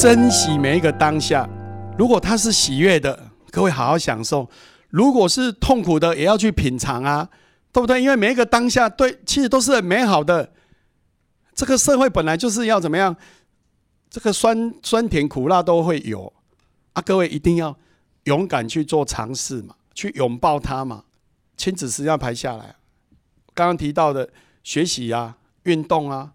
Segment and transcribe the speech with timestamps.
[0.00, 1.46] 珍惜每一个当下。
[1.98, 4.48] 如果它是喜悦的，各位好好享受；
[4.88, 7.28] 如果是痛苦的，也要去品尝啊，
[7.70, 8.02] 对不对？
[8.02, 10.54] 因为每一个当下，对，其实都是很美好的。
[11.54, 13.14] 这个社会本来就是要怎么样？
[14.08, 16.32] 这个酸酸甜苦辣都会有
[16.94, 17.02] 啊！
[17.02, 17.76] 各位一定要
[18.24, 21.04] 勇敢去做尝试嘛，去拥抱它嘛。
[21.58, 22.76] 亲子时间排下来，
[23.52, 24.30] 刚刚提到的
[24.64, 26.32] 学习啊、运动啊，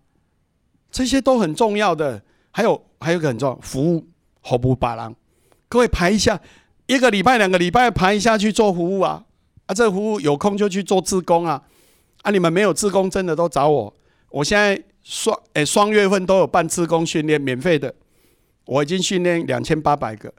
[0.92, 2.22] 这些都很重要的。
[2.56, 4.08] 还有还有个很重要，服务
[4.40, 5.14] 毫不把郎，
[5.68, 6.40] 各位排一下，
[6.86, 9.26] 一个礼拜、两个礼拜排一下去做服务啊！
[9.66, 11.62] 啊，这服务有空就去做自工啊！
[12.22, 13.94] 啊，你们没有自工，真的都找我。
[14.30, 14.82] 我现在。
[15.08, 17.94] 双诶，双月份都有办自工训练，免费的。
[18.66, 20.34] 我已经训练两千八百个。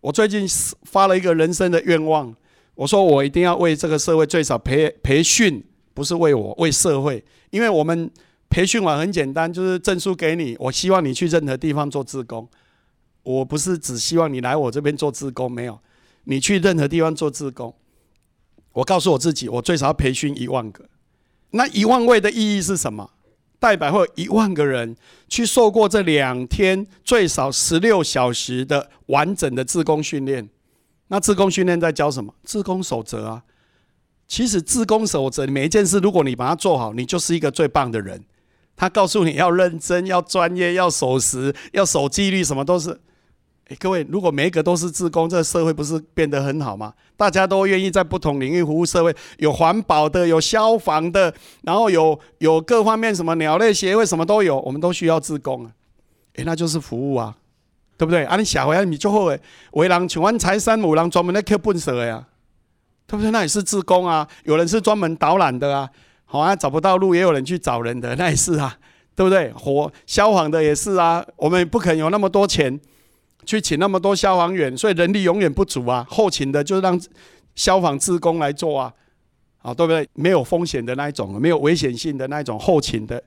[0.00, 0.46] 我最近
[0.84, 2.32] 发了一个人生的愿望，
[2.76, 5.60] 我说我一定要为这个社会最少培培训，
[5.92, 7.24] 不是为我，为社会。
[7.50, 8.08] 因为我们
[8.48, 10.56] 培训完很简单，就是证书给你。
[10.58, 12.48] 我希望你去任何地方做自工。
[13.22, 15.80] 我不是只希望你来我这边做自工，没有。
[16.24, 17.74] 你去任何地方做自工，
[18.72, 20.88] 我告诉我自己，我最少要培训一万个。
[21.50, 23.10] 那一万位的意义是什么？
[23.58, 24.96] 代表会有一万个人
[25.28, 30.48] 去受过这两天最少十六小时的完整的自工训练。
[31.08, 32.34] 那自工训练在教什么？
[32.44, 33.42] 自工守则啊。
[34.28, 38.24] 其实自工守则每一件事，如果你把它做好，你就是一个最棒的人。
[38.76, 43.00] 他告诉你要认真、要专业、要守时、要守纪律，什么都是。
[43.68, 46.94] 哎，各位，如果每一个都是自工，这个社会不是变得很好吗？
[47.16, 55.72] 大家都愿意在不同领域服务社会，有环保的，有消防的，然后有有各方面什么鸟类协会什么都有，我们都需要自工啊。
[56.36, 57.36] 哎，那就是服务啊，
[57.96, 58.24] 对不对？
[58.26, 59.40] 啊，你下回你就会
[59.72, 62.24] 为人请完财山母人专门来刻笨蛇呀，
[63.08, 63.32] 对不对？
[63.32, 64.28] 那也是自工啊。
[64.44, 65.90] 有人是专门导览的啊，
[66.26, 68.76] 好啊，找不到路也有人去找人的，那也是啊，
[69.14, 69.50] 对不对？
[69.52, 72.78] 火消防的也是啊，我们不可能有那么多钱。
[73.44, 76.04] 去请那么多消防员，所以人力永远不足啊。
[76.10, 77.00] 后勤的就让
[77.54, 78.92] 消防职工来做啊，
[79.58, 80.08] 好对不对？
[80.14, 83.22] 没有风险的那一种，没有危险性的那一种后勤的，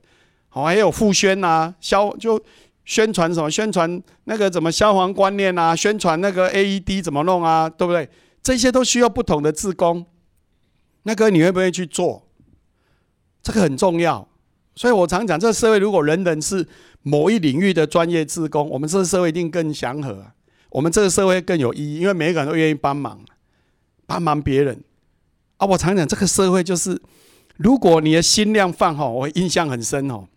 [0.49, 2.37] 好还有副宣啊，消就
[2.83, 3.49] 宣传什么？
[3.49, 5.73] 宣传那个怎么消防观念啊？
[5.73, 7.69] 宣传那个 AED 怎么弄啊？
[7.69, 8.09] 对不对？
[8.43, 10.05] 这些都需要不同的职工。
[11.03, 12.27] 那个你会不会去做？
[13.41, 14.27] 这个很重要。
[14.75, 16.65] 所以我常讲，这个社会如果人人是
[17.01, 20.25] 某一领域的专业职工，我们这个社会一定更祥和，
[20.69, 23.19] 我们这个社会更有意义，因为每一个人都愿意帮忙，
[24.05, 24.81] 帮忙别人。
[25.57, 27.01] 啊，我常讲，这个社会就是，
[27.57, 30.27] 如果你的心量放好，我印象很深哦。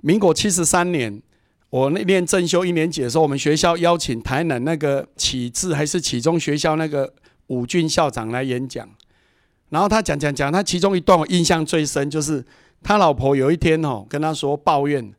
[0.00, 1.22] 民国七十三年，
[1.70, 7.14] 我那念正修一年级的时候，我们学校邀请台南那个启智还是启中学校那个
[7.46, 8.88] 武俊校长来演讲，
[9.72, 12.44] 然后他讲讲讲，他其中一段我印象最深就是。
[12.84, 15.14] 他老婆有一天哦跟他说抱怨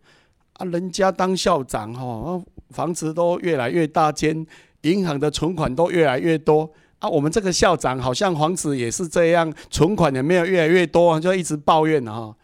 [0.58, 4.46] 啊，人家当校长哈，房子都越来越大间，
[4.82, 6.70] 银行的存款都越来越多
[7.00, 7.08] 啊。
[7.08, 12.36] 我们这个校长好像房子也是这样，存款也没有越来越多，就一直抱怨哈。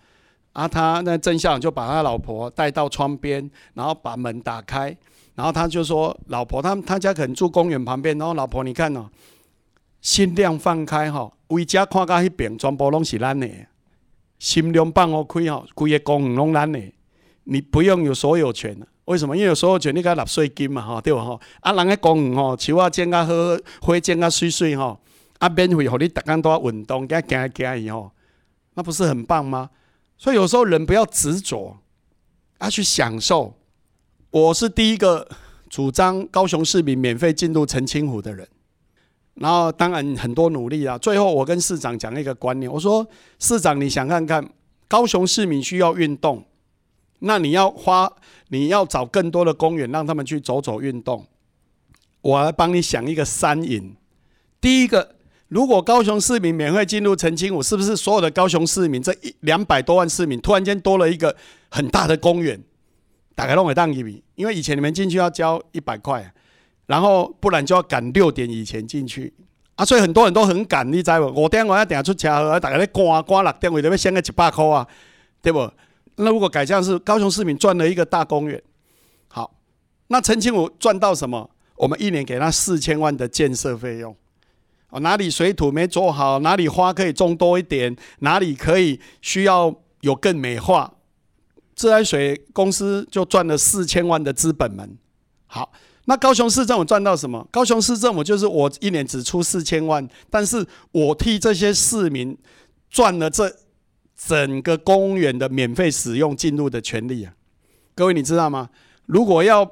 [0.54, 4.96] 啊，他那郑校长就把他老婆带到窗边，然后把门打开，
[5.36, 9.10] 然后他就说：“老婆，他他家可能住公园旁边，然后老婆你看哦，
[10.00, 13.48] 心量放开哈，为家看到迄边全部拢是咱的。”
[14.40, 16.80] 心量放我开吼，规个公园拢咱的，
[17.44, 19.36] 你不用有所有权为什么？
[19.36, 21.22] 因为有所有权，你甲纳税金嘛，吼，对吧？
[21.26, 23.34] 吼，啊，人喺公园吼，树啊剪啊好，
[23.82, 24.98] 花剪啊水水吼，
[25.40, 28.12] 啊，免费互你逐工都要运动，加行行伊吼，
[28.76, 29.70] 那不是很棒吗？
[30.18, 31.78] 所以有时候人不要执着，
[32.62, 33.56] 要去享受。
[34.32, 35.28] 我是第一个
[35.70, 38.48] 主张高雄市民免费进入澄清湖的人。
[39.40, 43.08] 然后当然很多努力啊，最后我跟市长讲一个观念，我说
[43.40, 44.46] 市长你想看看
[44.90, 46.44] 高雄市民需要运动，
[47.20, 48.12] 那你要花
[48.50, 51.26] 你要找更多的公园让他们去走走运动，
[52.20, 53.96] 我来帮你想一个三赢。
[54.60, 55.16] 第一个，
[55.48, 61.34] 如果高雄市民免费进入澄清湖，是不是所有的高雄市民这一两百多万市民突然间多了一个
[61.70, 62.62] 很大的公园？
[63.36, 66.34] 打开弄会当一笔，因为以前你们进去要交一百块。
[66.90, 69.32] 然后不然就要赶六点以前进去
[69.76, 71.44] 啊，所以很多人都很赶，你知无？
[71.44, 74.88] 五点我要等下出车祸，大家咧赶赶六点，为着要先个一百块啊，
[75.40, 75.72] 对不？
[76.16, 78.60] 那如果改这样是高雄市民赚了一个大公园，
[79.28, 79.54] 好，
[80.08, 81.48] 那陈清武赚到什么？
[81.76, 84.16] 我们一年给他四千万的建设费用，
[84.90, 89.72] 哦，哪里水土没做好，哪里花可以种多一点，哪里可以需要
[90.02, 90.92] 有更美化，
[91.76, 94.98] 自来水公司就赚了四千万的资本门，
[95.46, 95.72] 好。
[96.10, 97.48] 那高雄市政府赚到什么？
[97.52, 102.36] 高雄市政府就是我一年只出四千万，但是我替这些市民
[102.90, 103.56] 赚了这
[104.18, 107.34] 整个公园的免费使用进入的权利啊！
[107.94, 108.72] 各位你知道吗？
[109.06, 109.72] 如果要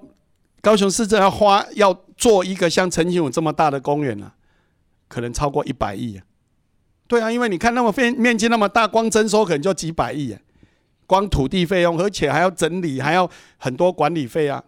[0.62, 4.36] 高雄市政要花要做一个像陈景武这么大的公园啊，
[5.08, 6.24] 可能超过一百亿啊。
[7.08, 10.40] 对啊，因为你看那么面面积那么大，光征收可能就几百亿啊，
[11.08, 14.64] 光土地费用，而且还要整理，还要很多管理费啊。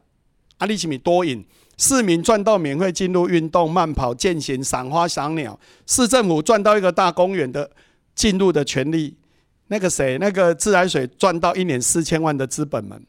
[0.59, 1.43] 阿里奇米多赢，
[1.77, 7.69] 市民赚到免费进入运动、慢跑、健行、赏花、赏鸟，市政府赚到一个大公园的
[8.15, 9.17] 进入的权利。
[9.71, 13.05] 那个谁，那个自来水赚到一年四千万的资本们，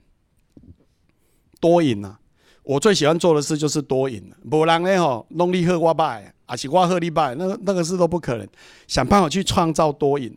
[1.59, 2.21] 多赢啊！
[2.63, 4.37] 我最喜欢做的事就是多赢了。
[4.51, 8.47] 不然呢吼，弄力喝我败，还是我喝你败，那个那个事都不可能。
[8.87, 10.37] 想办法去创造多赢，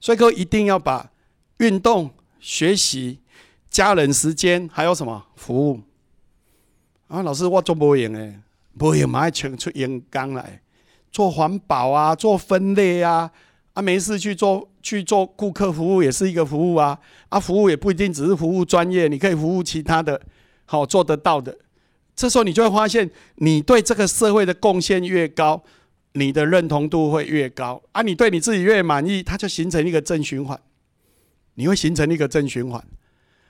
[0.00, 1.10] 所以各位一定要把
[1.58, 2.08] 运动、
[2.38, 3.18] 学习、
[3.68, 5.80] 家人时间，还有什么服务
[7.08, 7.22] 啊？
[7.22, 8.40] 老师，我做不赢诶，
[8.78, 10.60] 不赢嘛，全出阳刚来
[11.10, 13.30] 做环保啊，做分类啊。
[13.74, 16.98] 啊，没事去做去做顾客服务也是一个服务啊！
[17.28, 20.18] 啊，服务也不一定只是服务专业，你可以服务其他的，
[20.64, 21.54] 好做得到的。
[22.14, 25.62] 这时候你就会发现，你对这个社会的贡献越高，
[26.12, 28.00] 你的认同度会越高啊！
[28.00, 30.58] 你对你自己越满意，它就形成一个正循环，
[31.56, 32.82] 你会形成一个正循环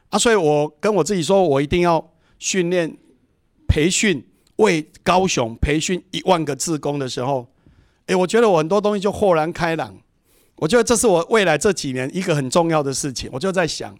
[0.08, 0.18] 啊！
[0.18, 2.04] 所以我跟我自己说，我一定要
[2.40, 2.96] 训练、
[3.76, 4.26] 培训，
[4.56, 7.46] 为高雄培训一万个志工的时候，
[8.06, 9.94] 诶，我觉得我很多东西就豁然开朗。
[10.54, 13.28] 我觉得这是我未来这几年一个很重要的事情。
[13.34, 13.94] 我就在想，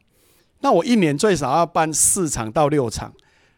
[0.60, 3.12] 那我一年最少要办四场到六场。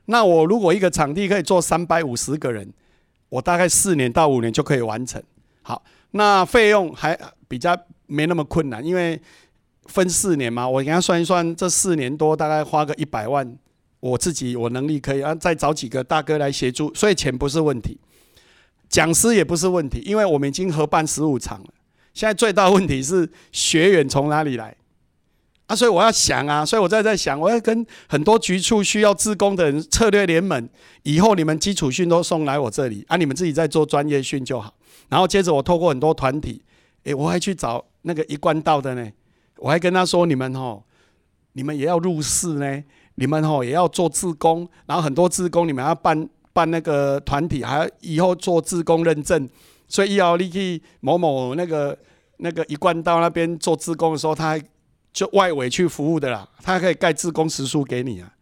[0.06, 2.68] 那我如果一个场地可以坐三百五十个人，
[3.28, 5.22] 我大概四年到五年就可以完成。
[5.62, 7.16] 好，那费用还
[7.46, 7.78] 比较
[8.08, 9.22] 没那么困难，因为
[9.86, 10.68] 分四年嘛。
[10.68, 13.56] 我给他算一算，这四年多大概花个一百万，
[14.00, 17.98] 我自己我能力可以啊，再找几个大哥来协助，所以钱不是问题，
[18.88, 21.68] 讲师也不是问题，因为我们已经合办十五场了。
[22.14, 24.76] 现在最大问题是学员从哪里来
[25.66, 25.76] 啊？
[25.76, 30.68] 所以我要想啊，所以我在在想，我要跟很多局处需要自工的人策略联盟，
[31.02, 34.74] 以后你们基础训都送来我这里啊，你们自己在做专业训就好。
[35.08, 36.62] 然后接着我透过很多团体，
[37.04, 39.08] 诶，我还去找那个一贯道的呢，
[39.58, 40.84] 我还跟他说，你们吼，
[41.52, 42.82] 你们也要入市呢，
[43.18, 49.48] 你们吼也要做自工，然后很多自工你们要办办那个团体，还要以后做自工认证。
[49.88, 51.98] 所以，要你去某某那个
[52.36, 54.62] 那个一贯道那边做自工的时候，他还
[55.12, 58.32] 就外围去服务的啦，他可以盖自工时数给你啊。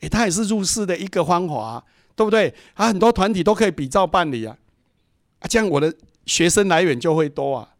[0.00, 1.82] 诶，他也是入市的一个方法，
[2.14, 2.54] 对不对？
[2.74, 4.56] 啊，很多团体都可以比照办理啊。
[5.40, 5.92] 啊，这样我的
[6.26, 7.70] 学生来源就会多啊。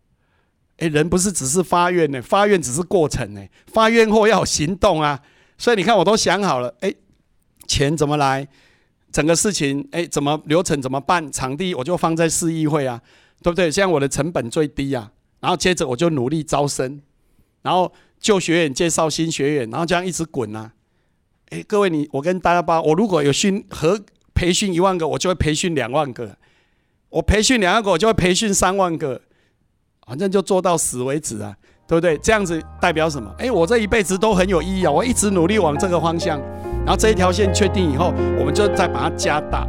[0.79, 5.23] 诶，人不是只是发愿呢，发愿只是过程呢，发愿后要行动啊。
[5.59, 6.97] 所以你看，我都想好了，诶，
[7.67, 8.47] 钱怎么来？
[9.13, 11.31] 整个事情，哎，怎么流程怎么办？
[11.33, 13.01] 场地我就放在市议会啊，
[13.43, 13.71] 对不对？
[13.71, 15.11] 这样我的成本最低啊。
[15.41, 17.01] 然后接着我就努力招生，
[17.63, 20.73] 然后旧学员介绍新学员，然后这样一直滚啊。
[21.51, 24.01] 哎，各位你，我跟大家报，我如果有训和
[24.35, 26.37] 培训一万个，我就会培训两万个；
[27.09, 29.23] 我培训两万个，我就会培训三万个。
[30.07, 31.57] 反正就做到死为止啊，
[31.87, 32.19] 对不对？
[32.19, 33.31] 这样子代表什么？
[33.39, 36.41] 哎，我这一辈子都很有意义啊，我一直努力往这个方向。
[36.85, 39.67] 然后这一条线确定以后，我们就再把它加大。